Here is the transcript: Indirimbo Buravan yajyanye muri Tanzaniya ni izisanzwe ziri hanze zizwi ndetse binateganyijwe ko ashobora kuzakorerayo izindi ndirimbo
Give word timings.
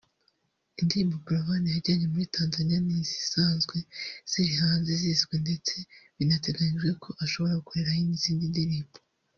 Indirimbo 0.81 1.15
Buravan 1.23 1.65
yajyanye 1.75 2.05
muri 2.13 2.31
Tanzaniya 2.35 2.79
ni 2.85 2.95
izisanzwe 3.03 3.77
ziri 4.31 4.51
hanze 4.61 4.91
zizwi 5.01 5.35
ndetse 5.45 5.75
binateganyijwe 6.17 6.89
ko 7.03 7.09
ashobora 7.23 7.53
kuzakorerayo 7.55 8.09
izindi 8.17 8.45
ndirimbo 8.53 8.97